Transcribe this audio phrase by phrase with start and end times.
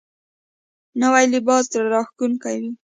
[1.01, 2.71] نوی لباس زړه راښکونکی وي